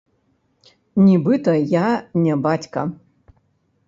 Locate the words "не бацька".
2.25-2.87